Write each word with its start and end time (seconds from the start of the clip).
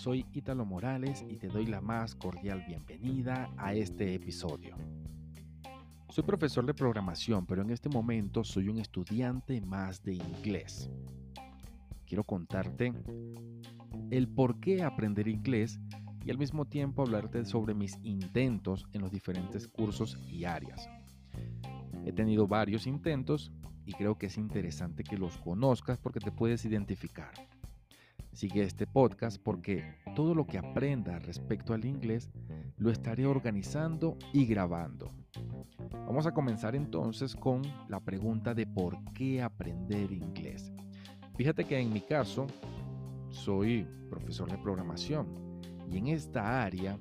soy 0.00 0.24
Ítalo 0.32 0.64
Morales 0.64 1.26
y 1.28 1.36
te 1.36 1.48
doy 1.48 1.66
la 1.66 1.82
más 1.82 2.14
cordial 2.14 2.64
bienvenida 2.66 3.52
a 3.58 3.74
este 3.74 4.14
episodio. 4.14 4.74
Soy 6.08 6.24
profesor 6.24 6.64
de 6.64 6.72
programación, 6.72 7.44
pero 7.44 7.60
en 7.60 7.68
este 7.68 7.90
momento 7.90 8.42
soy 8.42 8.70
un 8.70 8.78
estudiante 8.78 9.60
más 9.60 10.02
de 10.02 10.14
inglés. 10.14 10.90
Quiero 12.06 12.24
contarte 12.24 12.94
el 14.10 14.26
por 14.26 14.58
qué 14.58 14.82
aprender 14.82 15.28
inglés 15.28 15.78
y 16.24 16.30
al 16.30 16.38
mismo 16.38 16.64
tiempo 16.64 17.02
hablarte 17.02 17.44
sobre 17.44 17.74
mis 17.74 17.98
intentos 18.02 18.86
en 18.94 19.02
los 19.02 19.12
diferentes 19.12 19.68
cursos 19.68 20.16
y 20.26 20.46
áreas. 20.46 20.88
He 22.06 22.12
tenido 22.12 22.48
varios 22.48 22.86
intentos 22.86 23.52
y 23.84 23.92
creo 23.92 24.16
que 24.16 24.26
es 24.26 24.38
interesante 24.38 25.04
que 25.04 25.18
los 25.18 25.36
conozcas 25.36 25.98
porque 25.98 26.20
te 26.20 26.32
puedes 26.32 26.64
identificar. 26.64 27.49
Sigue 28.32 28.62
este 28.62 28.86
podcast 28.86 29.42
porque 29.42 29.96
todo 30.14 30.34
lo 30.34 30.46
que 30.46 30.58
aprenda 30.58 31.18
respecto 31.18 31.74
al 31.74 31.84
inglés 31.84 32.30
lo 32.76 32.90
estaré 32.90 33.26
organizando 33.26 34.16
y 34.32 34.46
grabando. 34.46 35.08
Vamos 36.06 36.26
a 36.26 36.32
comenzar 36.32 36.74
entonces 36.74 37.34
con 37.34 37.62
la 37.88 38.00
pregunta 38.00 38.54
de 38.54 38.66
por 38.66 38.96
qué 39.12 39.42
aprender 39.42 40.12
inglés. 40.12 40.72
Fíjate 41.36 41.64
que 41.64 41.78
en 41.78 41.92
mi 41.92 42.00
caso 42.00 42.46
soy 43.30 43.86
profesor 44.08 44.50
de 44.50 44.58
programación 44.58 45.26
y 45.90 45.98
en 45.98 46.08
esta 46.08 46.62
área 46.62 46.98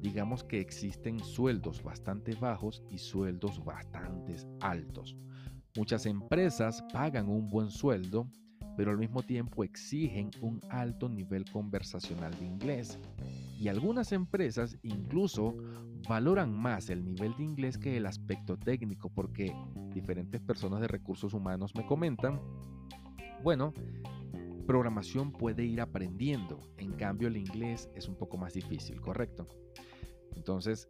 digamos 0.00 0.42
que 0.42 0.60
existen 0.60 1.20
sueldos 1.20 1.82
bastante 1.82 2.34
bajos 2.34 2.82
y 2.90 2.98
sueldos 2.98 3.64
bastante 3.64 4.36
altos. 4.60 5.16
Muchas 5.76 6.06
empresas 6.06 6.82
pagan 6.92 7.28
un 7.28 7.48
buen 7.48 7.70
sueldo 7.70 8.28
pero 8.76 8.90
al 8.90 8.98
mismo 8.98 9.22
tiempo 9.22 9.64
exigen 9.64 10.30
un 10.40 10.60
alto 10.70 11.08
nivel 11.08 11.44
conversacional 11.50 12.32
de 12.38 12.46
inglés. 12.46 12.98
Y 13.58 13.68
algunas 13.68 14.12
empresas 14.12 14.76
incluso 14.82 15.56
valoran 16.08 16.52
más 16.52 16.90
el 16.90 17.04
nivel 17.04 17.36
de 17.36 17.44
inglés 17.44 17.78
que 17.78 17.96
el 17.96 18.06
aspecto 18.06 18.56
técnico, 18.56 19.08
porque 19.10 19.54
diferentes 19.94 20.40
personas 20.40 20.80
de 20.80 20.88
recursos 20.88 21.32
humanos 21.34 21.74
me 21.74 21.86
comentan, 21.86 22.40
bueno, 23.42 23.72
programación 24.66 25.32
puede 25.32 25.64
ir 25.64 25.80
aprendiendo, 25.80 26.58
en 26.78 26.92
cambio 26.92 27.28
el 27.28 27.36
inglés 27.36 27.88
es 27.94 28.08
un 28.08 28.16
poco 28.16 28.36
más 28.36 28.54
difícil, 28.54 29.00
¿correcto? 29.00 29.46
Entonces, 30.34 30.86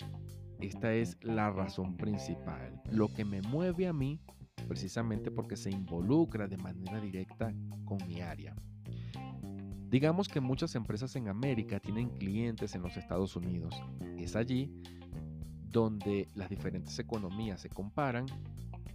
esta 0.60 0.94
es 0.94 1.16
la 1.22 1.50
razón 1.50 1.96
principal. 1.96 2.80
Lo 2.90 3.08
que 3.08 3.24
me 3.24 3.42
mueve 3.42 3.86
a 3.86 3.92
mí 3.92 4.20
precisamente 4.62 5.30
porque 5.30 5.56
se 5.56 5.70
involucra 5.70 6.48
de 6.48 6.56
manera 6.56 7.00
directa 7.00 7.52
con 7.84 7.98
mi 8.06 8.20
área. 8.20 8.54
Digamos 9.90 10.28
que 10.28 10.40
muchas 10.40 10.74
empresas 10.74 11.14
en 11.16 11.28
América 11.28 11.78
tienen 11.78 12.08
clientes 12.10 12.74
en 12.74 12.82
los 12.82 12.96
Estados 12.96 13.36
Unidos. 13.36 13.74
Es 14.16 14.36
allí 14.36 14.72
donde 15.68 16.28
las 16.34 16.48
diferentes 16.48 16.98
economías 16.98 17.60
se 17.60 17.68
comparan 17.68 18.26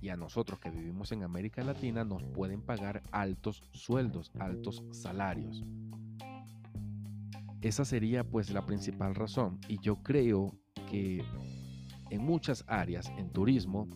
y 0.01 0.09
a 0.09 0.15
nosotros 0.15 0.59
que 0.59 0.69
vivimos 0.69 1.11
en 1.11 1.23
América 1.23 1.63
Latina 1.63 2.03
nos 2.03 2.23
pueden 2.23 2.61
pagar 2.61 3.01
altos 3.11 3.63
sueldos, 3.73 4.31
altos 4.39 4.83
salarios. 4.91 5.63
Esa 7.61 7.85
sería 7.85 8.23
pues 8.23 8.51
la 8.51 8.65
principal 8.65 9.15
razón 9.15 9.59
y 9.67 9.79
yo 9.79 10.01
creo 10.03 10.51
que 10.89 11.23
en 12.09 12.23
muchas 12.23 12.63
áreas, 12.67 13.11
en 13.17 13.29
turismo, 13.31 13.87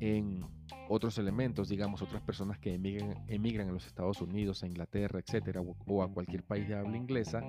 en 0.00 0.40
otros 0.88 1.18
elementos, 1.18 1.68
digamos, 1.68 2.02
otras 2.02 2.22
personas 2.22 2.58
que 2.58 2.74
emigran, 2.74 3.68
a 3.68 3.72
los 3.72 3.86
Estados 3.86 4.20
Unidos, 4.20 4.62
a 4.62 4.66
Inglaterra, 4.66 5.18
etcétera, 5.18 5.60
o, 5.60 6.02
a 6.02 6.12
cualquier 6.12 6.42
país 6.42 6.68
de 6.68 6.74
habla 6.74 6.96
inglesa, 6.96 7.42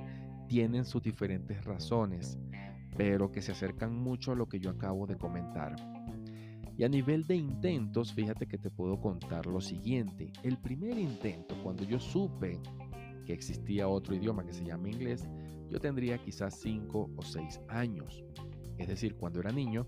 tienen 0.48 0.86
sus 0.86 1.04
diferentes 1.04 1.64
razones, 1.66 2.38
pero 2.98 3.32
que 3.32 3.42
se 3.42 3.52
acercan 3.52 3.96
mucho 3.96 4.32
a 4.32 4.36
lo 4.36 4.48
que 4.48 4.60
yo 4.60 4.70
acabo 4.70 5.06
de 5.06 5.18
comentar. 5.18 5.76
Y 6.78 6.84
a 6.84 6.90
nivel 6.90 7.26
de 7.26 7.36
intentos, 7.36 8.14
fíjate 8.14 8.48
que 8.48 8.58
te 8.58 8.70
puedo 8.70 9.00
contar 9.00 9.46
lo 9.46 9.62
siguiente. 9.62 10.32
El 10.44 10.58
primer 10.58 10.98
intento, 10.98 11.56
cuando 11.64 11.84
yo 11.84 12.00
supe 12.00 12.60
que 13.26 13.34
existía 13.34 13.88
otro 13.88 14.14
idioma 14.14 14.46
que 14.46 14.54
se 14.54 14.66
llama 14.66 14.90
inglés, 14.90 15.26
yo 15.70 15.80
tendría 15.80 16.18
quizás 16.18 16.60
5 16.60 17.12
o 17.16 17.22
6 17.22 17.62
años. 17.70 18.24
Es 18.78 18.90
decir, 18.90 19.16
cuando 19.16 19.40
era 19.40 19.52
niño, 19.52 19.88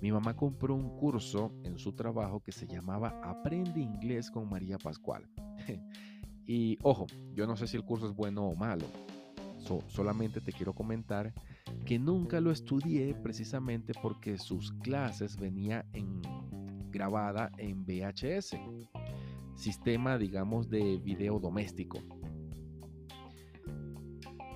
mi 0.00 0.12
mamá 0.12 0.34
compró 0.34 0.74
un 0.74 0.96
curso 0.96 1.52
en 1.64 1.78
su 1.78 1.92
trabajo 1.92 2.40
que 2.40 2.52
se 2.52 2.66
llamaba 2.66 3.20
Aprende 3.22 3.80
inglés 3.80 4.30
con 4.30 4.48
María 4.48 4.78
Pascual. 4.78 5.28
y 6.46 6.78
ojo, 6.82 7.06
yo 7.34 7.46
no 7.46 7.56
sé 7.56 7.66
si 7.66 7.76
el 7.76 7.84
curso 7.84 8.08
es 8.08 8.14
bueno 8.14 8.44
o 8.44 8.54
malo. 8.54 8.86
solamente 9.88 10.40
te 10.40 10.52
quiero 10.52 10.74
comentar 10.74 11.32
que 11.86 11.98
nunca 11.98 12.40
lo 12.40 12.50
estudié 12.50 13.14
precisamente 13.14 13.92
porque 14.02 14.38
sus 14.38 14.72
clases 14.82 15.36
venía 15.36 15.86
en 15.92 16.20
grabada 16.90 17.50
en 17.58 17.84
VHS, 17.84 18.56
sistema 19.54 20.18
digamos 20.18 20.68
de 20.68 20.98
video 20.98 21.38
doméstico. 21.38 21.98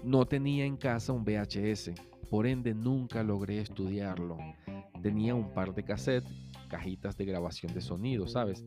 No 0.05 0.27
tenía 0.27 0.65
en 0.65 0.77
casa 0.77 1.13
un 1.13 1.25
VHS, 1.25 1.93
por 2.31 2.47
ende 2.47 2.75
nunca 2.75 3.23
logré 3.23 3.61
estudiarlo 3.61 4.37
tenía 5.03 5.35
un 5.35 5.53
par 5.53 5.75
de 5.75 5.85
cassettes, 5.85 6.33
cajitas 6.69 7.17
de 7.17 7.25
grabación 7.25 7.73
de 7.75 7.81
sonido, 7.81 8.27
¿sabes? 8.27 8.65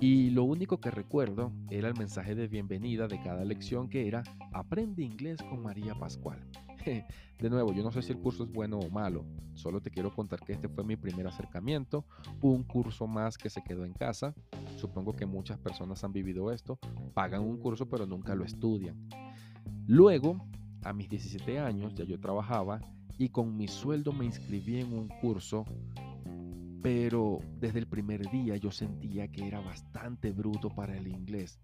Y 0.00 0.30
lo 0.30 0.44
único 0.44 0.80
que 0.80 0.90
recuerdo 0.90 1.52
era 1.70 1.88
el 1.88 1.94
mensaje 1.94 2.34
de 2.34 2.48
bienvenida 2.48 3.06
de 3.06 3.22
cada 3.22 3.44
lección 3.44 3.88
que 3.88 4.08
era 4.08 4.24
Aprende 4.52 5.04
inglés 5.04 5.40
con 5.48 5.62
María 5.62 5.94
Pascual. 5.94 6.38
De 7.38 7.50
nuevo, 7.50 7.72
yo 7.72 7.82
no 7.82 7.90
sé 7.90 8.02
si 8.02 8.12
el 8.12 8.18
curso 8.18 8.44
es 8.44 8.52
bueno 8.52 8.78
o 8.78 8.90
malo, 8.90 9.24
solo 9.54 9.80
te 9.80 9.90
quiero 9.90 10.14
contar 10.14 10.40
que 10.40 10.52
este 10.52 10.68
fue 10.68 10.84
mi 10.84 10.96
primer 10.96 11.26
acercamiento, 11.26 12.04
un 12.40 12.62
curso 12.62 13.06
más 13.06 13.36
que 13.36 13.50
se 13.50 13.62
quedó 13.62 13.84
en 13.84 13.92
casa. 13.92 14.34
Supongo 14.76 15.14
que 15.14 15.26
muchas 15.26 15.58
personas 15.58 16.02
han 16.04 16.12
vivido 16.12 16.52
esto, 16.52 16.78
pagan 17.12 17.42
un 17.42 17.58
curso 17.58 17.88
pero 17.88 18.06
nunca 18.06 18.34
lo 18.34 18.44
estudian. 18.44 19.08
Luego, 19.86 20.44
a 20.82 20.92
mis 20.92 21.08
17 21.08 21.58
años, 21.58 21.94
ya 21.94 22.04
yo 22.04 22.20
trabajaba 22.20 22.80
y 23.18 23.28
con 23.28 23.56
mi 23.56 23.68
sueldo 23.68 24.12
me 24.12 24.24
inscribí 24.24 24.80
en 24.80 24.92
un 24.92 25.08
curso, 25.20 25.64
pero 26.82 27.38
desde 27.60 27.78
el 27.78 27.86
primer 27.86 28.28
día 28.30 28.56
yo 28.56 28.70
sentía 28.70 29.28
que 29.28 29.46
era 29.46 29.60
bastante 29.60 30.32
bruto 30.32 30.68
para 30.68 30.96
el 30.96 31.08
inglés. 31.08 31.60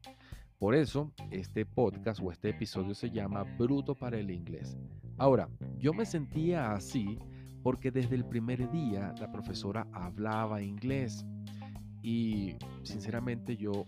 Por 0.58 0.74
eso, 0.74 1.12
este 1.30 1.64
podcast 1.64 2.20
o 2.22 2.30
este 2.30 2.50
episodio 2.50 2.94
se 2.94 3.10
llama 3.10 3.44
Bruto 3.58 3.94
para 3.94 4.18
el 4.18 4.30
inglés. 4.30 4.76
Ahora, 5.16 5.48
yo 5.78 5.94
me 5.94 6.04
sentía 6.04 6.72
así 6.72 7.18
porque 7.62 7.90
desde 7.90 8.14
el 8.14 8.24
primer 8.24 8.70
día 8.70 9.14
la 9.18 9.32
profesora 9.32 9.86
hablaba 9.92 10.62
inglés 10.62 11.24
y 12.02 12.56
sinceramente 12.82 13.56
yo 13.56 13.86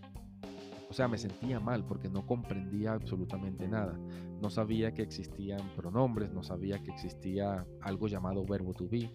o 0.93 0.95
sea, 0.95 1.09
me 1.09 1.17
sentía 1.17 1.59
mal 1.59 1.87
porque 1.87 2.11
no 2.11 2.27
comprendía 2.27 2.93
absolutamente 2.93 3.67
nada. 3.67 3.99
No 4.43 4.51
sabía 4.51 4.93
que 4.93 5.01
existían 5.01 5.75
pronombres, 5.75 6.31
no 6.35 6.43
sabía 6.43 6.83
que 6.83 6.91
existía 6.91 7.67
algo 7.81 8.09
llamado 8.09 8.45
verbo 8.45 8.75
to 8.75 8.87
be. 8.91 9.11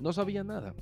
No 0.00 0.12
sabía 0.12 0.42
nada. 0.42 0.74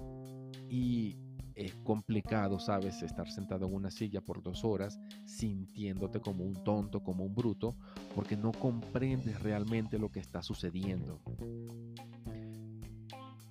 Y 0.71 1.19
es 1.55 1.75
complicado, 1.85 2.59
¿sabes? 2.59 3.03
Estar 3.03 3.31
sentado 3.31 3.67
en 3.67 3.75
una 3.75 3.91
silla 3.91 4.23
por 4.23 4.43
dos 4.43 4.65
horas 4.65 4.99
sintiéndote 5.27 6.19
como 6.21 6.45
un 6.45 6.65
tonto, 6.65 7.03
como 7.03 7.23
un 7.23 7.35
bruto, 7.35 7.77
porque 8.15 8.39
no 8.39 8.53
comprendes 8.53 9.43
realmente 9.43 9.99
lo 9.99 10.11
que 10.11 10.21
está 10.21 10.41
sucediendo. 10.41 11.21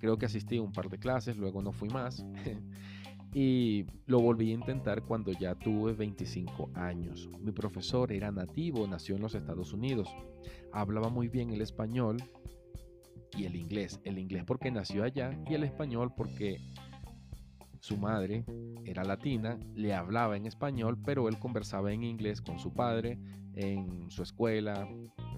Creo 0.00 0.18
que 0.18 0.26
asistí 0.26 0.56
a 0.56 0.62
un 0.62 0.72
par 0.72 0.90
de 0.90 0.98
clases, 0.98 1.36
luego 1.36 1.62
no 1.62 1.70
fui 1.70 1.90
más. 1.90 2.26
Y 3.38 3.84
lo 4.06 4.22
volví 4.22 4.50
a 4.50 4.54
intentar 4.54 5.02
cuando 5.02 5.30
ya 5.30 5.54
tuve 5.54 5.92
25 5.92 6.70
años. 6.72 7.28
Mi 7.38 7.52
profesor 7.52 8.10
era 8.10 8.32
nativo, 8.32 8.86
nació 8.86 9.16
en 9.16 9.20
los 9.20 9.34
Estados 9.34 9.74
Unidos. 9.74 10.08
Hablaba 10.72 11.10
muy 11.10 11.28
bien 11.28 11.50
el 11.50 11.60
español 11.60 12.16
y 13.36 13.44
el 13.44 13.56
inglés. 13.56 14.00
El 14.04 14.18
inglés 14.18 14.44
porque 14.46 14.70
nació 14.70 15.04
allá 15.04 15.38
y 15.46 15.52
el 15.52 15.64
español 15.64 16.14
porque 16.16 16.56
su 17.80 17.98
madre 17.98 18.46
era 18.86 19.04
latina, 19.04 19.60
le 19.74 19.92
hablaba 19.92 20.38
en 20.38 20.46
español, 20.46 20.96
pero 21.04 21.28
él 21.28 21.38
conversaba 21.38 21.92
en 21.92 22.04
inglés 22.04 22.40
con 22.40 22.58
su 22.58 22.72
padre, 22.72 23.18
en 23.54 24.10
su 24.10 24.22
escuela, 24.22 24.88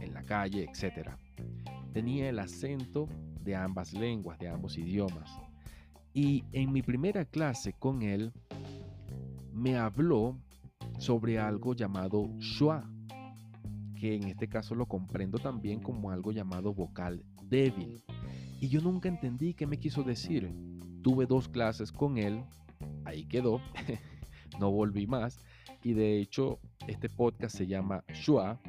en 0.01 0.15
la 0.15 0.23
calle, 0.23 0.71
etc. 0.73 1.17
Tenía 1.93 2.29
el 2.29 2.39
acento 2.39 3.09
de 3.43 3.57
ambas 3.57 3.93
lenguas, 3.93 4.39
de 4.39 4.51
ambos 4.51 4.79
idiomas. 4.79 5.48
Y 6.19 6.43
en 6.51 6.73
mi 6.73 6.83
primera 6.83 7.25
clase 7.25 7.75
con 7.75 8.03
él 8.03 8.33
me 9.53 9.77
habló 9.77 10.37
sobre 10.99 11.39
algo 11.39 11.75
llamado 11.75 12.29
schwa, 12.41 12.91
que 13.95 14.17
en 14.17 14.25
este 14.25 14.49
caso 14.49 14.75
lo 14.75 14.87
comprendo 14.87 15.39
también 15.39 15.79
como 15.79 16.11
algo 16.11 16.33
llamado 16.33 16.75
vocal 16.75 17.25
débil. 17.45 18.03
Y 18.61 18.67
yo 18.67 18.81
nunca 18.81 19.09
entendí 19.09 19.55
qué 19.55 19.69
me 19.69 19.79
quiso 19.79 20.03
decir. 20.03 20.53
Tuve 21.03 21.27
dos 21.27 21.49
clases 21.49 21.93
con 21.93 22.19
él, 22.19 22.43
ahí 23.05 23.25
quedó, 23.25 23.61
no 24.59 24.73
volví 24.73 25.07
más. 25.07 25.39
Y 25.85 25.93
de 25.93 26.19
hecho, 26.19 26.59
este 26.89 27.09
podcast 27.09 27.57
se 27.57 27.69
llama 27.69 28.03
Shua, 28.13 28.61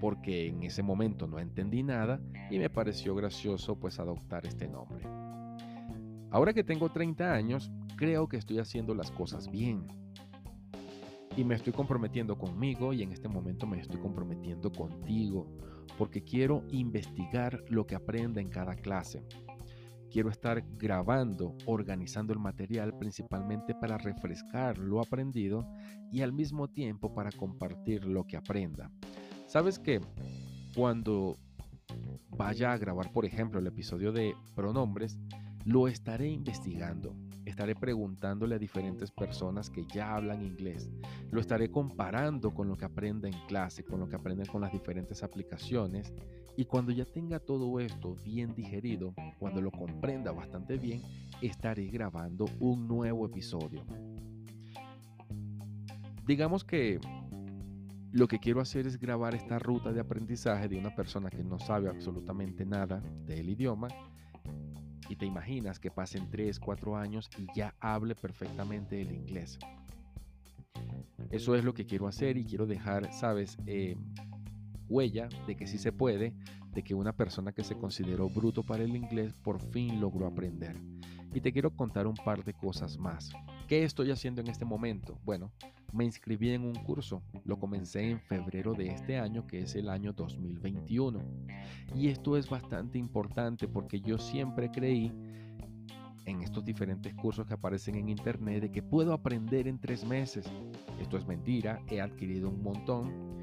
porque 0.00 0.48
en 0.48 0.64
ese 0.64 0.82
momento 0.82 1.28
no 1.28 1.38
entendí 1.38 1.84
nada 1.84 2.20
y 2.50 2.58
me 2.58 2.68
pareció 2.70 3.14
gracioso 3.14 3.78
pues 3.78 4.00
adoptar 4.00 4.46
este 4.46 4.66
nombre. 4.66 5.17
Ahora 6.30 6.52
que 6.52 6.62
tengo 6.62 6.90
30 6.90 7.32
años, 7.32 7.70
creo 7.96 8.28
que 8.28 8.36
estoy 8.36 8.58
haciendo 8.58 8.94
las 8.94 9.10
cosas 9.10 9.50
bien. 9.50 9.86
Y 11.36 11.44
me 11.44 11.54
estoy 11.54 11.72
comprometiendo 11.72 12.36
conmigo 12.36 12.92
y 12.92 13.02
en 13.02 13.12
este 13.12 13.28
momento 13.28 13.66
me 13.66 13.80
estoy 13.80 14.00
comprometiendo 14.00 14.70
contigo 14.70 15.46
porque 15.96 16.22
quiero 16.22 16.64
investigar 16.70 17.64
lo 17.68 17.86
que 17.86 17.94
aprenda 17.94 18.40
en 18.40 18.48
cada 18.48 18.74
clase. 18.74 19.24
Quiero 20.10 20.30
estar 20.30 20.64
grabando, 20.76 21.54
organizando 21.66 22.32
el 22.32 22.38
material 22.38 22.96
principalmente 22.98 23.74
para 23.74 23.98
refrescar 23.98 24.78
lo 24.78 25.00
aprendido 25.00 25.66
y 26.10 26.22
al 26.22 26.32
mismo 26.32 26.68
tiempo 26.68 27.14
para 27.14 27.30
compartir 27.30 28.04
lo 28.04 28.24
que 28.24 28.36
aprenda. 28.36 28.90
¿Sabes 29.46 29.78
que 29.78 30.00
cuando 30.74 31.36
vaya 32.30 32.72
a 32.72 32.78
grabar, 32.78 33.12
por 33.12 33.24
ejemplo, 33.24 33.60
el 33.60 33.66
episodio 33.66 34.12
de 34.12 34.34
pronombres, 34.54 35.18
lo 35.68 35.86
estaré 35.86 36.30
investigando? 36.30 37.14
Estaré 37.44 37.74
preguntándole 37.74 38.54
a 38.54 38.58
diferentes 38.58 39.10
personas 39.10 39.68
que 39.68 39.84
ya 39.92 40.16
hablan 40.16 40.42
inglés. 40.42 40.90
Lo 41.30 41.42
estaré 41.42 41.70
comparando 41.70 42.54
con 42.54 42.68
lo 42.68 42.76
que 42.78 42.86
aprende 42.86 43.28
en 43.28 43.38
clase, 43.48 43.84
con 43.84 44.00
lo 44.00 44.08
que 44.08 44.16
aprende 44.16 44.46
con 44.46 44.62
las 44.62 44.72
diferentes 44.72 45.22
aplicaciones. 45.22 46.14
Y 46.56 46.64
cuando 46.64 46.90
ya 46.90 47.04
tenga 47.04 47.38
todo 47.38 47.80
esto 47.80 48.16
bien 48.24 48.54
digerido, 48.54 49.12
cuando 49.38 49.60
lo 49.60 49.70
comprenda 49.70 50.32
bastante 50.32 50.78
bien, 50.78 51.02
estaré 51.42 51.88
grabando 51.88 52.46
un 52.60 52.88
nuevo 52.88 53.26
episodio. 53.26 53.84
Digamos 56.26 56.64
que 56.64 56.98
lo 58.10 58.26
que 58.26 58.38
quiero 58.38 58.62
hacer 58.62 58.86
es 58.86 58.98
grabar 58.98 59.34
esta 59.34 59.58
ruta 59.58 59.92
de 59.92 60.00
aprendizaje 60.00 60.66
de 60.66 60.78
una 60.78 60.94
persona 60.94 61.28
que 61.28 61.44
no 61.44 61.58
sabe 61.58 61.90
absolutamente 61.90 62.64
nada 62.64 63.02
del 63.26 63.50
idioma 63.50 63.88
y 65.08 65.16
te 65.16 65.26
imaginas 65.26 65.78
que 65.78 65.90
pasen 65.90 66.30
3, 66.30 66.58
4 66.60 66.96
años 66.96 67.28
y 67.38 67.46
ya 67.54 67.74
hable 67.80 68.14
perfectamente 68.14 69.00
el 69.00 69.12
inglés. 69.12 69.58
Eso 71.30 71.54
es 71.54 71.64
lo 71.64 71.74
que 71.74 71.86
quiero 71.86 72.06
hacer 72.06 72.36
y 72.36 72.44
quiero 72.44 72.66
dejar, 72.66 73.12
sabes, 73.12 73.58
eh, 73.66 73.96
huella 74.88 75.28
de 75.46 75.56
que 75.56 75.66
sí 75.66 75.78
se 75.78 75.92
puede, 75.92 76.34
de 76.72 76.82
que 76.82 76.94
una 76.94 77.12
persona 77.12 77.52
que 77.52 77.64
se 77.64 77.76
consideró 77.76 78.28
bruto 78.28 78.62
para 78.62 78.84
el 78.84 78.96
inglés 78.96 79.34
por 79.42 79.60
fin 79.60 80.00
logró 80.00 80.26
aprender. 80.26 80.80
Y 81.34 81.40
te 81.40 81.52
quiero 81.52 81.74
contar 81.74 82.06
un 82.06 82.14
par 82.14 82.44
de 82.44 82.54
cosas 82.54 82.96
más. 82.96 83.30
¿Qué 83.66 83.84
estoy 83.84 84.10
haciendo 84.10 84.40
en 84.40 84.48
este 84.48 84.64
momento? 84.64 85.18
Bueno, 85.24 85.52
me 85.92 86.04
inscribí 86.04 86.50
en 86.50 86.64
un 86.64 86.74
curso. 86.74 87.22
Lo 87.44 87.58
comencé 87.58 88.10
en 88.10 88.20
febrero 88.20 88.74
de 88.74 88.88
este 88.88 89.18
año, 89.18 89.46
que 89.46 89.60
es 89.60 89.74
el 89.74 89.88
año 89.88 90.12
2021. 90.12 91.20
Y 91.94 92.08
esto 92.08 92.36
es 92.36 92.48
bastante 92.48 92.98
importante 92.98 93.68
porque 93.68 94.00
yo 94.00 94.18
siempre 94.18 94.70
creí 94.70 95.12
en 96.26 96.42
estos 96.42 96.64
diferentes 96.64 97.14
cursos 97.14 97.46
que 97.46 97.54
aparecen 97.54 97.94
en 97.94 98.10
internet 98.10 98.62
de 98.62 98.70
que 98.70 98.82
puedo 98.82 99.12
aprender 99.12 99.66
en 99.66 99.78
tres 99.78 100.04
meses. 100.04 100.46
Esto 101.00 101.16
es 101.16 101.26
mentira, 101.26 101.80
he 101.88 102.00
adquirido 102.00 102.50
un 102.50 102.62
montón. 102.62 103.38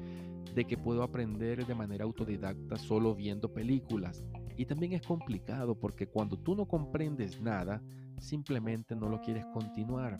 De 0.54 0.64
que 0.64 0.78
puedo 0.78 1.02
aprender 1.02 1.66
de 1.66 1.74
manera 1.74 2.04
autodidacta 2.04 2.76
solo 2.76 3.14
viendo 3.14 3.52
películas. 3.52 4.24
Y 4.56 4.64
también 4.64 4.94
es 4.94 5.02
complicado 5.02 5.78
porque 5.78 6.06
cuando 6.06 6.38
tú 6.38 6.54
no 6.54 6.66
comprendes 6.66 7.40
nada, 7.42 7.82
simplemente 8.18 8.96
no 8.96 9.08
lo 9.08 9.20
quieres 9.20 9.44
continuar. 9.52 10.18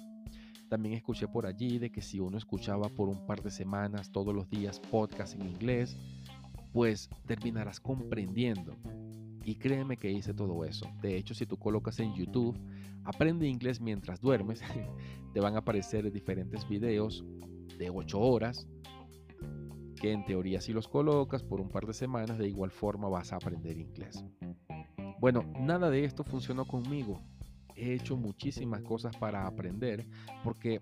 También 0.69 0.95
escuché 0.95 1.29
por 1.29 1.47
allí 1.47 1.79
de 1.79 1.91
que 1.91 2.03
si 2.03 2.19
uno 2.19 2.39
escuchaba 2.39 2.89
por 2.89 3.09
un 3.09 3.25
par 3.27 3.43
de 3.43 3.51
semanas 3.51 4.11
todos 4.11 4.35
los 4.35 4.49
días 4.51 4.81
podcast 4.81 5.35
en 5.35 5.47
inglés, 5.47 5.97
pues 6.73 7.09
terminarás 7.27 7.79
comprendiendo. 7.79 8.75
Y 9.45 9.55
créeme 9.57 9.97
que 9.97 10.11
hice 10.11 10.35
todo 10.35 10.65
eso. 10.65 10.87
De 11.01 11.17
hecho, 11.17 11.35
si 11.35 11.47
tú 11.47 11.57
colocas 11.57 12.01
en 12.01 12.15
YouTube, 12.15 12.59
aprende 13.05 13.47
inglés 13.47 13.81
mientras 13.81 14.21
duermes, 14.21 14.61
te 15.33 15.41
van 15.41 15.55
a 15.55 15.59
aparecer 15.59 16.11
diferentes 16.11 16.69
videos 16.69 17.25
de 17.79 17.89
8 17.91 18.19
horas, 18.19 18.67
que 20.01 20.11
en 20.11 20.25
teoría 20.25 20.61
si 20.61 20.73
los 20.73 20.89
colocas 20.89 21.45
por 21.45 21.61
un 21.61 21.69
par 21.69 21.87
de 21.87 21.95
semanas, 21.95 22.39
de 22.39 22.49
igual 22.49 22.73
forma 22.73 23.09
vas 23.09 23.33
a 23.33 23.37
aprender 23.37 23.79
inglés. 23.79 24.25
Bueno, 25.21 25.45
nada 25.61 25.91
de 25.91 26.05
esto 26.05 26.25
funcionó 26.25 26.67
conmigo 26.67 27.23
he 27.77 27.95
hecho 27.95 28.17
muchísimas 28.17 28.83
cosas 28.83 29.17
para 29.17 29.47
aprender 29.47 30.07
porque 30.43 30.81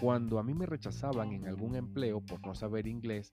cuando 0.00 0.38
a 0.38 0.42
mí 0.42 0.54
me 0.54 0.66
rechazaban 0.66 1.32
en 1.32 1.46
algún 1.46 1.76
empleo 1.76 2.20
por 2.20 2.44
no 2.44 2.54
saber 2.54 2.86
inglés, 2.86 3.32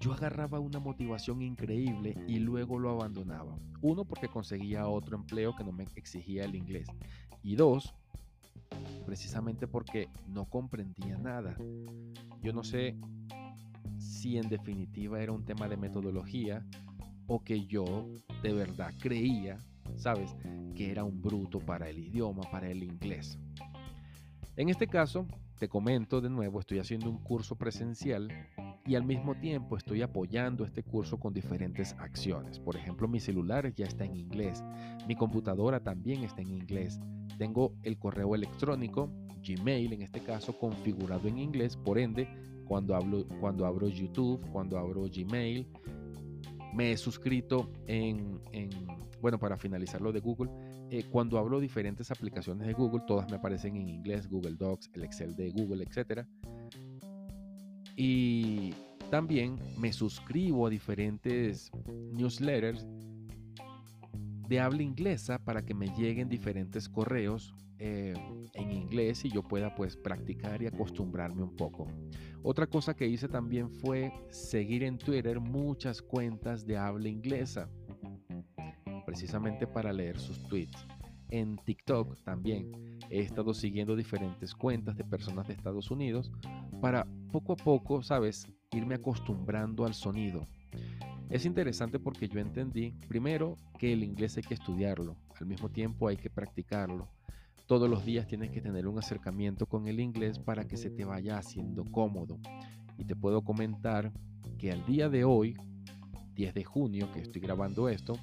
yo 0.00 0.12
agarraba 0.12 0.58
una 0.58 0.80
motivación 0.80 1.40
increíble 1.40 2.16
y 2.26 2.40
luego 2.40 2.78
lo 2.78 2.90
abandonaba. 2.90 3.56
Uno, 3.80 4.04
porque 4.04 4.28
conseguía 4.28 4.88
otro 4.88 5.16
empleo 5.16 5.54
que 5.54 5.64
no 5.64 5.72
me 5.72 5.84
exigía 5.94 6.44
el 6.44 6.56
inglés. 6.56 6.88
Y 7.42 7.54
dos, 7.54 7.94
precisamente 9.06 9.66
porque 9.66 10.08
no 10.26 10.46
comprendía 10.46 11.16
nada. 11.16 11.56
Yo 12.42 12.52
no 12.52 12.64
sé 12.64 12.96
si 13.98 14.36
en 14.36 14.48
definitiva 14.48 15.22
era 15.22 15.32
un 15.32 15.44
tema 15.44 15.68
de 15.68 15.76
metodología 15.76 16.66
o 17.26 17.42
que 17.42 17.66
yo 17.66 18.08
de 18.42 18.52
verdad 18.52 18.92
creía 18.98 19.58
¿sabes? 19.96 20.36
Que 20.74 20.90
era 20.90 21.04
un 21.04 21.20
bruto 21.20 21.58
para 21.58 21.88
el 21.88 21.98
idioma, 21.98 22.42
para 22.50 22.70
el 22.70 22.82
inglés. 22.82 23.38
En 24.56 24.68
este 24.68 24.86
caso, 24.86 25.26
te 25.58 25.68
comento 25.68 26.20
de 26.20 26.30
nuevo, 26.30 26.58
estoy 26.58 26.78
haciendo 26.78 27.10
un 27.10 27.18
curso 27.18 27.56
presencial 27.56 28.28
y 28.86 28.94
al 28.94 29.04
mismo 29.04 29.34
tiempo 29.34 29.76
estoy 29.76 30.02
apoyando 30.02 30.64
este 30.64 30.82
curso 30.82 31.20
con 31.20 31.34
diferentes 31.34 31.94
acciones. 31.98 32.58
Por 32.58 32.76
ejemplo, 32.76 33.06
mi 33.08 33.20
celular 33.20 33.72
ya 33.74 33.86
está 33.86 34.04
en 34.04 34.16
inglés, 34.16 34.64
mi 35.06 35.16
computadora 35.16 35.80
también 35.80 36.24
está 36.24 36.40
en 36.40 36.48
inglés. 36.48 36.98
Tengo 37.36 37.74
el 37.82 37.98
correo 37.98 38.34
electrónico, 38.34 39.10
Gmail 39.46 39.92
en 39.92 40.02
este 40.02 40.20
caso, 40.20 40.58
configurado 40.58 41.28
en 41.28 41.38
inglés, 41.38 41.76
por 41.76 41.98
ende, 41.98 42.26
cuando, 42.66 42.94
hablo, 42.94 43.26
cuando 43.40 43.66
abro 43.66 43.88
YouTube, 43.88 44.40
cuando 44.52 44.78
abro 44.78 45.02
Gmail, 45.14 45.66
me 46.74 46.92
he 46.92 46.96
suscrito 46.96 47.70
en, 47.86 48.40
bueno, 49.20 49.38
para 49.38 49.56
finalizar 49.56 50.00
lo 50.00 50.12
de 50.12 50.20
Google, 50.20 50.50
eh, 50.90 51.04
cuando 51.10 51.38
hablo 51.38 51.60
diferentes 51.60 52.10
aplicaciones 52.10 52.66
de 52.66 52.72
Google, 52.72 53.02
todas 53.06 53.30
me 53.30 53.36
aparecen 53.36 53.76
en 53.76 53.88
inglés, 53.88 54.28
Google 54.28 54.56
Docs, 54.56 54.90
el 54.94 55.04
Excel 55.04 55.34
de 55.36 55.50
Google, 55.50 55.84
etc. 55.84 56.26
Y 57.96 58.74
también 59.10 59.58
me 59.78 59.92
suscribo 59.92 60.66
a 60.66 60.70
diferentes 60.70 61.70
newsletters 62.12 62.86
de 64.48 64.60
habla 64.60 64.82
inglesa 64.82 65.38
para 65.38 65.64
que 65.64 65.74
me 65.74 65.88
lleguen 65.96 66.28
diferentes 66.28 66.88
correos 66.88 67.54
eh, 67.78 68.14
en 68.54 68.72
inglés 68.72 69.24
y 69.24 69.30
yo 69.30 69.42
pueda 69.42 69.74
pues 69.74 69.96
practicar 69.96 70.60
y 70.60 70.66
acostumbrarme 70.66 71.42
un 71.42 71.56
poco. 71.56 71.86
Otra 72.42 72.66
cosa 72.66 72.94
que 72.94 73.06
hice 73.06 73.28
también 73.28 73.70
fue 73.70 74.12
seguir 74.30 74.82
en 74.82 74.96
Twitter 74.96 75.40
muchas 75.40 76.00
cuentas 76.00 76.66
de 76.66 76.78
habla 76.78 77.08
inglesa, 77.08 77.68
precisamente 79.04 79.66
para 79.66 79.92
leer 79.92 80.18
sus 80.18 80.42
tweets. 80.44 80.86
En 81.28 81.58
TikTok 81.58 82.16
también 82.24 82.98
he 83.10 83.20
estado 83.20 83.52
siguiendo 83.52 83.94
diferentes 83.94 84.54
cuentas 84.54 84.96
de 84.96 85.04
personas 85.04 85.46
de 85.46 85.52
Estados 85.54 85.90
Unidos 85.90 86.32
para 86.80 87.06
poco 87.30 87.52
a 87.52 87.56
poco, 87.56 88.02
sabes, 88.02 88.48
irme 88.72 88.94
acostumbrando 88.94 89.84
al 89.84 89.94
sonido. 89.94 90.46
Es 91.28 91.44
interesante 91.44 92.00
porque 92.00 92.26
yo 92.26 92.40
entendí, 92.40 92.92
primero, 93.06 93.56
que 93.78 93.92
el 93.92 94.02
inglés 94.02 94.36
hay 94.38 94.42
que 94.42 94.54
estudiarlo, 94.54 95.14
al 95.38 95.46
mismo 95.46 95.68
tiempo 95.68 96.08
hay 96.08 96.16
que 96.16 96.30
practicarlo 96.30 97.08
todos 97.70 97.88
los 97.88 98.04
días 98.04 98.26
tienes 98.26 98.50
que 98.50 98.60
tener 98.60 98.88
un 98.88 98.98
acercamiento 98.98 99.64
con 99.64 99.86
el 99.86 100.00
inglés 100.00 100.40
para 100.40 100.66
que 100.66 100.76
se 100.76 100.90
te 100.90 101.04
vaya 101.04 101.38
haciendo 101.38 101.84
cómodo. 101.84 102.40
Y 102.98 103.04
te 103.04 103.14
puedo 103.14 103.42
comentar 103.42 104.12
que 104.58 104.72
al 104.72 104.84
día 104.86 105.08
de 105.08 105.22
hoy, 105.22 105.56
10 106.34 106.52
de 106.52 106.64
junio, 106.64 107.12
que 107.12 107.20
estoy 107.20 107.40
grabando 107.40 107.88
esto, 107.88 108.14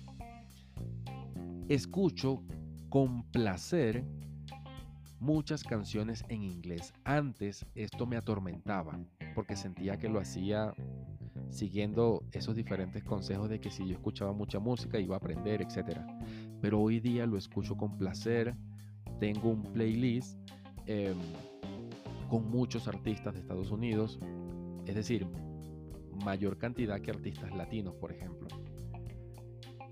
escucho 1.70 2.44
con 2.90 3.24
placer 3.32 4.04
muchas 5.22 5.64
canciones 5.64 6.26
en 6.28 6.44
inglés. 6.44 6.92
Antes 7.06 7.66
esto 7.74 8.06
me 8.06 8.18
atormentaba 8.18 9.00
porque 9.34 9.56
sentía 9.56 9.96
que 9.96 10.10
lo 10.10 10.20
hacía 10.20 10.74
siguiendo 11.52 12.22
esos 12.34 12.54
diferentes 12.54 13.02
consejos 13.06 13.48
de 13.48 13.62
que 13.62 13.72
si 13.72 13.88
yo 13.88 13.94
escuchaba 13.94 14.34
mucha 14.34 14.60
música 14.60 15.00
iba 15.00 15.16
a 15.16 15.20
aprender, 15.20 15.62
etc. 15.62 16.02
Pero 16.60 16.82
hoy 16.82 17.00
día 17.00 17.26
lo 17.26 17.38
escucho 17.38 17.78
con 17.78 17.98
placer, 17.98 18.54
tengo 19.20 19.50
un 19.50 19.64
playlist 19.64 20.38
em, 20.86 21.18
con 22.30 22.50
muchos 22.50 22.88
artistas 22.88 23.34
de 23.34 23.40
Estados 23.40 23.72
Unidos, 23.72 24.20
es 24.86 24.96
decir, 24.96 25.28
mayor 26.24 26.58
cantidad 26.58 27.00
que 27.02 27.12
artistas 27.12 27.56
latinos, 27.56 27.96
por 27.96 28.12
ejemplo. 28.12 28.48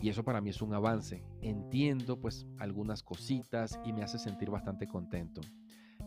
Y 0.02 0.10
eso 0.10 0.24
para 0.24 0.42
mí 0.42 0.50
es 0.50 0.62
un 0.62 0.74
avance. 0.74 1.24
Entiendo 1.42 2.20
pues 2.20 2.46
algunas 2.60 3.02
cositas 3.02 3.80
y 3.86 3.94
me 3.94 4.04
hace 4.04 4.20
sentir 4.20 4.50
bastante 4.50 4.88
contento. 4.88 5.42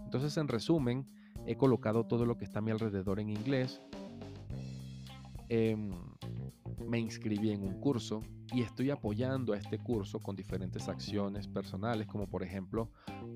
Entonces, 0.04 0.36
en 0.36 0.48
resumen, 0.48 1.06
he 1.46 1.56
colocado 1.56 2.06
todo 2.06 2.24
lo 2.24 2.36
que 2.36 2.44
está 2.44 2.60
a 2.60 2.62
mi 2.62 2.70
alrededor 2.70 3.20
en 3.20 3.30
inglés. 3.30 3.82
Em, 5.48 5.90
me 6.86 6.98
inscribí 6.98 7.50
en 7.50 7.62
un 7.62 7.80
curso 7.80 8.20
y 8.52 8.62
estoy 8.62 8.90
apoyando 8.90 9.52
a 9.52 9.58
este 9.58 9.78
curso 9.78 10.20
con 10.20 10.36
diferentes 10.36 10.88
acciones 10.88 11.46
personales, 11.46 12.06
como 12.06 12.26
por 12.26 12.42
ejemplo 12.42 12.90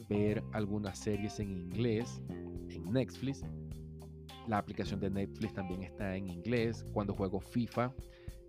ver 0.08 0.42
algunas 0.52 0.98
series 0.98 1.38
en 1.40 1.50
inglés 1.50 2.22
en 2.68 2.92
Netflix. 2.92 3.42
La 4.48 4.58
aplicación 4.58 5.00
de 5.00 5.10
Netflix 5.10 5.54
también 5.54 5.82
está 5.82 6.16
en 6.16 6.28
inglés. 6.28 6.84
Cuando 6.92 7.14
juego 7.14 7.40
FIFA, 7.40 7.92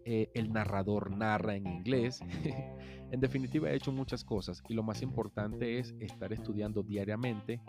eh, 0.06 0.30
el 0.34 0.52
narrador 0.52 1.16
narra 1.16 1.56
en 1.56 1.68
inglés. 1.68 2.20
en 3.12 3.20
definitiva, 3.20 3.70
he 3.70 3.76
hecho 3.76 3.92
muchas 3.92 4.24
cosas 4.24 4.64
y 4.68 4.74
lo 4.74 4.84
más 4.84 5.02
importante 5.02 5.80
es 5.80 5.96
estar 6.00 6.34
estudiando 6.34 6.82
diariamente 6.84 7.62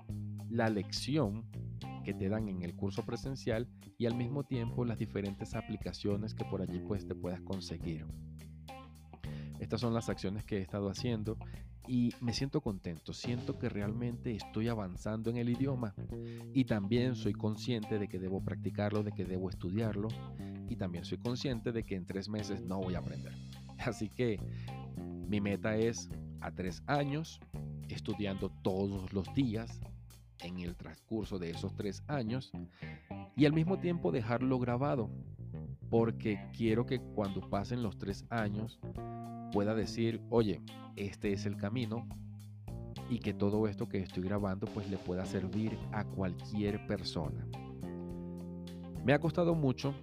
la 0.51 0.71
lección 0.71 1.45
que 2.05 2.15
te 2.15 2.29
dan 2.29 2.49
en 2.49 2.63
el 2.63 2.75
curso 2.75 3.05
presencial 3.05 3.69
y 3.99 4.07
al 4.07 4.15
mismo 4.15 4.45
tiempo 4.45 4.85
las 4.85 4.99
diferentes 4.99 5.55
aplicaciones 5.55 6.35
que 6.35 6.45
por 6.45 6.63
allí 6.63 6.79
pues 6.79 7.07
te 7.07 7.15
puedas 7.15 7.41
conseguir. 7.41 8.07
Estas 9.59 9.81
son 9.81 9.95
las 9.95 10.09
acciones 10.09 10.45
que 10.45 10.59
he 10.59 10.61
estado 10.61 10.91
haciendo 10.91 11.39
y 11.87 12.13
me 12.21 12.33
siento 12.33 12.61
contento, 12.61 13.13
siento 13.13 13.59
que 13.59 13.69
realmente 13.69 14.35
estoy 14.35 14.69
avanzando 14.69 15.31
en 15.31 15.37
el 15.37 15.49
idioma 15.49 15.95
y 16.53 16.65
también 16.65 17.15
soy 17.15 17.33
consciente 17.33 17.99
de 17.99 18.09
que 18.09 18.19
debo 18.19 18.43
practicarlo, 18.43 19.03
de 19.03 19.13
que 19.13 19.25
debo 19.25 19.51
estudiarlo 19.51 20.09
y 20.69 20.77
también 20.77 21.05
soy 21.05 21.19
consciente 21.19 21.73
de 21.73 21.85
que 21.85 21.95
en 21.95 22.07
tres 22.07 22.29
meses 22.29 22.63
no 22.63 22.79
voy 22.79 22.95
a 22.95 22.99
aprender. 22.99 23.33
Así 23.79 24.09
que 24.09 24.39
mi 25.29 25.41
meta 25.41 25.77
es 25.77 26.11
a 26.41 26.51
tres 26.51 26.83
años, 26.87 27.41
estudiando 27.89 28.51
todos 28.63 29.13
los 29.13 29.33
días 29.35 29.81
en 30.45 30.61
el 30.61 30.77
transcurso 30.77 31.39
de 31.39 31.51
esos 31.51 31.75
tres 31.75 32.03
años 32.07 32.53
y 33.37 33.47
al 33.47 33.53
mismo 33.53 33.79
tiempo 33.79 34.13
dejarlo 34.13 34.59
grabado, 34.59 35.11
porque 35.91 36.39
quiero 36.57 36.87
que 36.87 37.01
cuando 37.01 37.41
pasen 37.49 37.83
los 37.83 37.99
tres 37.99 38.25
años 38.31 38.79
pueda 39.53 39.75
decir, 39.75 40.21
oye, 40.31 40.61
este 40.97 41.33
es 41.33 41.47
el 41.47 41.57
camino 41.57 42.07
y 43.11 43.19
que 43.19 43.35
todo 43.35 43.67
esto 43.69 43.89
que 43.89 43.99
estoy 43.99 44.23
grabando 44.23 44.67
pues 44.67 44.89
le 44.89 44.99
pueda 44.99 45.25
servir 45.27 45.79
a 45.93 46.05
cualquier 46.05 46.87
persona. 46.87 47.47
Me 49.05 49.13
ha 49.13 49.19
costado 49.19 49.55
mucho 49.55 49.95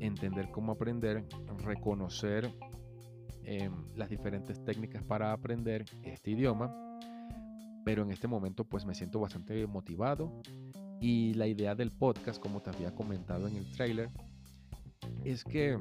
entender 0.00 0.50
cómo 0.50 0.72
aprender, 0.72 1.24
reconocer 1.58 2.50
em, 3.42 3.72
las 3.94 4.08
diferentes 4.08 4.62
técnicas 4.64 5.02
para 5.04 5.32
aprender 5.32 5.84
este 6.02 6.30
idioma, 6.30 6.74
pero 7.84 8.02
en 8.02 8.10
este 8.10 8.26
momento 8.26 8.64
pues 8.64 8.84
me 8.84 8.94
siento 8.94 9.20
bastante 9.20 9.66
motivado 9.66 10.40
y 11.00 11.34
la 11.34 11.46
idea 11.46 11.74
del 11.74 11.90
podcast, 11.90 12.40
como 12.40 12.62
te 12.62 12.70
había 12.70 12.94
comentado 12.94 13.46
en 13.46 13.56
el 13.56 13.70
trailer, 13.72 14.10
es 15.24 15.44
que 15.44 15.78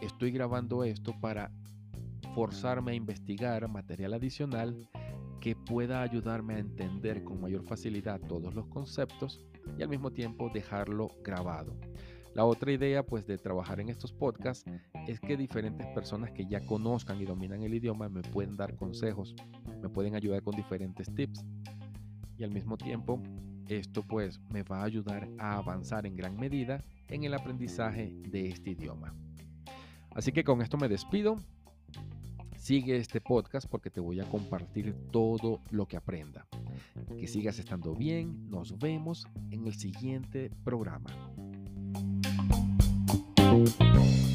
estoy 0.00 0.30
grabando 0.30 0.84
esto 0.84 1.12
para 1.20 1.50
forzarme 2.34 2.92
a 2.92 2.94
investigar 2.94 3.68
material 3.68 4.14
adicional 4.14 4.76
que 5.40 5.54
pueda 5.54 6.02
ayudarme 6.02 6.54
a 6.54 6.58
entender 6.58 7.22
con 7.24 7.40
mayor 7.40 7.62
facilidad 7.64 8.20
todos 8.20 8.54
los 8.54 8.66
conceptos 8.66 9.44
y 9.78 9.82
al 9.82 9.88
mismo 9.88 10.10
tiempo 10.12 10.50
dejarlo 10.52 11.08
grabado. 11.22 11.76
La 12.38 12.44
otra 12.44 12.70
idea 12.70 13.04
pues 13.04 13.26
de 13.26 13.36
trabajar 13.36 13.80
en 13.80 13.88
estos 13.88 14.12
podcasts 14.12 14.64
es 15.08 15.18
que 15.18 15.36
diferentes 15.36 15.84
personas 15.88 16.30
que 16.30 16.46
ya 16.46 16.60
conozcan 16.60 17.20
y 17.20 17.24
dominan 17.24 17.64
el 17.64 17.74
idioma 17.74 18.08
me 18.08 18.22
pueden 18.22 18.56
dar 18.56 18.76
consejos, 18.76 19.34
me 19.82 19.88
pueden 19.88 20.14
ayudar 20.14 20.44
con 20.44 20.54
diferentes 20.54 21.12
tips 21.12 21.44
y 22.36 22.44
al 22.44 22.52
mismo 22.52 22.76
tiempo 22.76 23.20
esto 23.66 24.04
pues 24.04 24.38
me 24.52 24.62
va 24.62 24.82
a 24.82 24.84
ayudar 24.84 25.28
a 25.36 25.56
avanzar 25.56 26.06
en 26.06 26.14
gran 26.14 26.36
medida 26.36 26.84
en 27.08 27.24
el 27.24 27.34
aprendizaje 27.34 28.12
de 28.30 28.50
este 28.50 28.70
idioma. 28.70 29.16
Así 30.14 30.30
que 30.30 30.44
con 30.44 30.62
esto 30.62 30.78
me 30.78 30.86
despido. 30.86 31.34
Sigue 32.56 32.98
este 32.98 33.20
podcast 33.20 33.68
porque 33.68 33.90
te 33.90 33.98
voy 33.98 34.20
a 34.20 34.28
compartir 34.30 34.94
todo 35.10 35.60
lo 35.72 35.86
que 35.86 35.96
aprenda. 35.96 36.46
Que 37.18 37.26
sigas 37.26 37.58
estando 37.58 37.96
bien. 37.96 38.48
Nos 38.48 38.78
vemos 38.78 39.26
en 39.50 39.66
el 39.66 39.74
siguiente 39.74 40.52
programa. 40.62 41.10
Música 43.48 44.27